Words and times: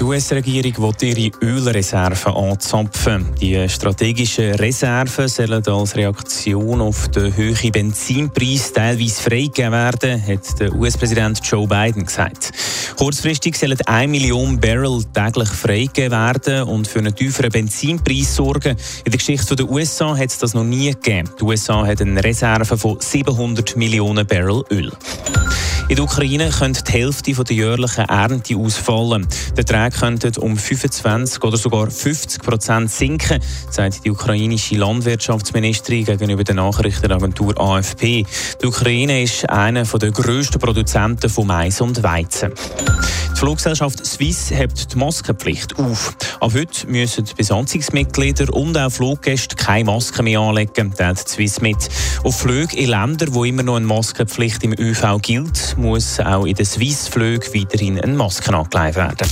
Die 0.00 0.06
US-Regierung 0.06 0.94
will 0.98 1.08
ihre 1.08 1.30
Ölreserven 1.42 2.32
anzapfen. 2.32 3.26
Die 3.38 3.68
strategischen 3.68 4.54
Reserven 4.54 5.28
sollen 5.28 5.62
als 5.62 5.94
Reaktion 5.94 6.80
auf 6.80 7.08
den 7.08 7.36
hohen 7.36 7.70
Benzinpreis 7.70 8.72
teilweise 8.72 9.20
freigegeben 9.20 9.72
werden, 9.72 10.26
hat 10.26 10.58
der 10.58 10.74
US-Präsident 10.74 11.40
Joe 11.44 11.68
Biden 11.68 12.06
gesagt. 12.06 12.50
Kurzfristig 12.96 13.56
sollen 13.56 13.78
1 13.84 14.10
Million 14.10 14.58
Barrel 14.58 15.04
täglich 15.12 15.50
freigegeben 15.50 16.12
werden 16.12 16.62
und 16.62 16.88
für 16.88 17.00
einen 17.00 17.14
tieferen 17.14 17.50
Benzinpreis 17.50 18.34
sorgen. 18.34 18.78
In 19.04 19.10
der 19.12 19.18
Geschichte 19.18 19.54
der 19.54 19.68
USA 19.68 20.16
hat 20.16 20.30
es 20.30 20.38
das 20.38 20.54
noch 20.54 20.64
nie 20.64 20.92
gegeben. 20.92 21.28
Die 21.38 21.44
USA 21.44 21.86
hat 21.86 22.00
eine 22.00 22.24
Reserve 22.24 22.78
von 22.78 22.98
700 22.98 23.76
Millionen 23.76 24.26
Barrel 24.26 24.64
Öl. 24.70 24.90
In 25.90 25.96
der 25.96 26.04
Ukraine 26.04 26.50
könnte 26.50 26.84
die 26.84 26.92
Hälfte 26.92 27.32
der 27.32 27.56
jährlichen 27.56 28.04
Ernte 28.04 28.56
ausfallen. 28.56 29.26
Der 29.56 29.68
Erträge 29.68 29.98
könnten 29.98 30.36
um 30.40 30.56
25 30.56 31.42
oder 31.42 31.56
sogar 31.56 31.90
50 31.90 32.42
Prozent 32.44 32.92
sinken, 32.92 33.42
sagt 33.70 34.04
die 34.04 34.12
ukrainische 34.12 34.76
Landwirtschaftsministerin 34.76 36.04
gegenüber 36.04 36.44
der 36.44 36.54
Nachrichtenagentur 36.54 37.60
AFP. 37.60 38.24
Die 38.62 38.66
Ukraine 38.66 39.24
ist 39.24 39.50
einer 39.50 39.82
der 39.82 40.12
grössten 40.12 40.60
Produzenten 40.60 41.28
von 41.28 41.48
Mais 41.48 41.80
und 41.80 42.00
Weizen. 42.04 42.52
Die 43.40 43.46
Fluggesellschaft 43.46 44.04
Swiss 44.04 44.50
hebt 44.50 44.92
die 44.92 44.98
Maskenpflicht 44.98 45.78
auf. 45.78 46.14
Ab 46.40 46.52
heute 46.52 46.86
müssen 46.86 47.24
Besatzungsmitglieder 47.34 48.52
und 48.52 48.76
auch 48.76 48.90
Fluggäste 48.90 49.56
keine 49.56 49.84
Maske 49.84 50.22
mehr 50.22 50.40
anlegen, 50.40 50.92
teilt 50.94 51.26
Swiss 51.26 51.62
mit. 51.62 51.88
Auf 52.22 52.40
Flüge 52.40 52.76
in 52.76 52.90
Ländern, 52.90 53.32
wo 53.32 53.44
immer 53.44 53.62
noch 53.62 53.76
eine 53.76 53.86
Maskenpflicht 53.86 54.62
im 54.62 54.74
ÖV 54.78 55.22
gilt, 55.22 55.74
muss 55.78 56.20
auch 56.20 56.44
in 56.44 56.54
den 56.54 56.66
Swiss-Flügen 56.66 57.54
weiterhin 57.54 57.98
eine 57.98 58.12
Maske 58.12 58.54
angelegt 58.54 58.96
werden. 58.96 59.26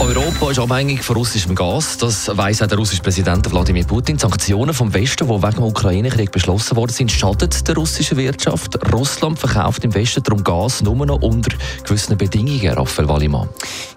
Europa 0.00 0.50
ist 0.50 0.58
abhängig 0.58 1.02
von 1.02 1.16
russischem 1.16 1.54
Gas. 1.54 1.98
Das 1.98 2.30
weiss 2.36 2.62
auch 2.62 2.66
der 2.66 2.78
russische 2.78 3.02
Präsident 3.02 3.50
Wladimir 3.50 3.84
Putin. 3.84 4.18
Sanktionen 4.18 4.72
vom 4.72 4.94
Westen, 4.94 5.26
die 5.26 5.34
wegen 5.34 5.54
dem 5.54 5.64
Ukraine-Krieg 5.64 6.30
beschlossen 6.30 6.76
worden 6.76 6.92
sind, 6.92 7.10
schaden 7.10 7.50
der 7.66 7.74
russischen 7.74 8.16
Wirtschaft. 8.16 8.78
Russland 8.92 9.38
verkauft 9.38 9.84
im 9.84 9.94
Westen 9.94 10.22
darum 10.22 10.44
Gas 10.44 10.82
nur 10.82 11.04
noch 11.04 11.20
unter 11.20 11.56
gewissen 11.84 12.16
Bedingungen, 12.16 12.72
Raphael 12.72 13.08
Wallimann. 13.08 13.48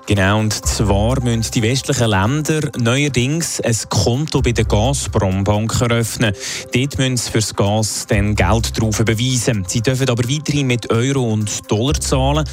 Genau, 0.07 0.39
und 0.39 0.53
zwar 0.53 1.21
müssen 1.21 1.51
die 1.53 1.61
westlichen 1.61 2.09
Länder 2.09 2.61
neuerdings 2.77 3.61
ein 3.61 3.77
Konto 3.87 4.41
bei 4.41 4.51
der 4.51 4.65
Gazprom-Bank 4.65 5.79
eröffnen. 5.79 6.33
Dort 6.73 6.97
müssen 6.97 7.17
sie 7.17 7.31
für 7.31 7.37
das 7.37 7.55
Gas 7.55 8.07
dann 8.07 8.35
Geld 8.35 8.77
drauf 8.77 8.99
überweisen. 8.99 9.63
Sie 9.67 9.81
dürfen 9.81 10.09
aber 10.09 10.27
weiterhin 10.27 10.67
mit 10.67 10.89
Euro 10.89 11.31
und 11.31 11.71
Dollar 11.71 11.93
zahlen. 11.93 12.45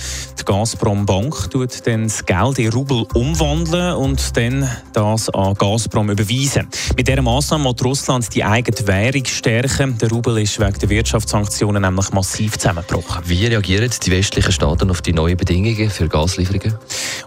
Die 0.49 0.53
Gazprom-Bank 0.55 1.51
tut 1.51 1.87
dann 1.87 2.05
das 2.05 2.25
Geld 2.25 2.59
in 2.59 2.73
Rubel 2.73 3.05
umwandeln 3.13 3.95
und 3.97 4.35
dann 4.35 4.67
das 4.95 5.29
an 5.29 5.53
Gazprom 5.53 6.09
überweisen. 6.09 6.69
Mit 6.97 7.07
dieser 7.07 7.21
Maßnahme 7.21 7.67
wird 7.67 7.85
Russland 7.85 8.35
die 8.35 8.43
eigene 8.43 8.87
Währung 8.87 9.27
stärken. 9.27 9.99
Der 9.99 10.09
Rubel 10.09 10.39
ist 10.39 10.59
wegen 10.59 10.79
der 10.79 10.89
Wirtschaftssanktionen 10.89 11.83
nämlich 11.83 12.13
massiv 12.13 12.57
zusammengebrochen. 12.57 13.25
Wie 13.27 13.45
reagieren 13.45 13.91
die 14.03 14.11
westlichen 14.11 14.51
Staaten 14.51 14.91
auf 14.91 15.03
die 15.03 15.13
neuen 15.13 15.37
Bedingungen 15.37 15.91
für 15.91 16.09
Gaslieferungen? 16.09 16.79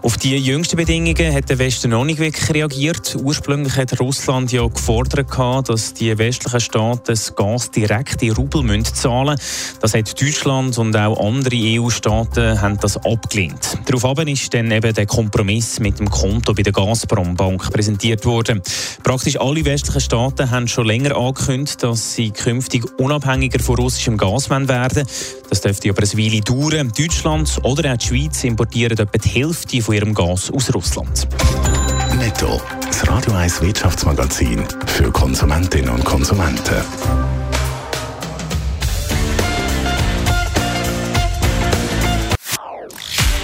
Auf 0.02 0.16
die 0.16 0.36
jüngsten 0.36 0.76
Bedingungen 0.76 1.32
hat 1.32 1.48
der 1.48 1.60
Westen 1.60 1.92
noch 1.92 2.04
nicht 2.04 2.18
wirklich 2.18 2.52
reagiert. 2.52 3.16
Ursprünglich 3.22 3.76
hat 3.76 4.00
Russland 4.00 4.50
ja 4.50 4.66
gefordert, 4.66 5.28
dass 5.68 5.94
die 5.94 6.18
westlichen 6.18 6.60
Staaten 6.60 7.02
das 7.06 7.36
Gas 7.36 7.70
direkt 7.70 8.20
in 8.24 8.32
Rubel 8.32 8.82
zahlen 8.82 9.36
müssen. 9.36 9.78
Das 9.80 9.94
hat 9.94 10.20
Deutschland 10.20 10.76
und 10.76 10.96
auch 10.96 11.24
andere 11.24 11.56
EU-Staaten 11.56 12.60
haben 12.60 12.78
das 12.80 12.96
abgelehnt. 13.12 13.78
Daraufhin 13.84 14.28
ist 14.28 14.52
dann 14.54 14.70
eben 14.70 14.94
der 14.94 15.06
Kompromiss 15.06 15.80
mit 15.80 15.98
dem 15.98 16.10
Konto 16.10 16.54
bei 16.54 16.62
der 16.62 16.72
Gazprom-Bank 16.72 17.70
präsentiert 17.72 18.24
worden. 18.24 18.62
Praktisch 19.02 19.38
alle 19.38 19.64
westlichen 19.64 20.00
Staaten 20.00 20.50
haben 20.50 20.68
schon 20.68 20.86
länger 20.86 21.16
angekündigt, 21.16 21.82
dass 21.82 22.14
sie 22.14 22.30
künftig 22.30 22.84
unabhängiger 22.98 23.60
von 23.60 23.76
russischem 23.76 24.16
Gas 24.16 24.50
werden. 24.50 25.06
Das 25.48 25.60
dürfte 25.60 25.90
aber 25.90 26.02
eine 26.02 26.18
Weile 26.18 26.40
dauern. 26.40 26.92
Deutschland 26.96 27.58
oder 27.62 27.92
auch 27.92 27.96
die 27.96 28.06
Schweiz 28.06 28.44
importieren 28.44 28.98
etwa 28.98 29.18
die 29.18 29.28
Hälfte 29.28 29.82
von 29.82 29.94
ihrem 29.94 30.14
Gas 30.14 30.50
aus 30.50 30.74
Russland. 30.74 31.28
Netto. 32.18 32.60
Das 32.86 33.08
Radio 33.08 33.32
1 33.32 33.62
Wirtschaftsmagazin 33.62 34.64
für 34.86 35.10
Konsumentinnen 35.10 35.90
und 35.90 36.04
Konsumenten. 36.04 37.41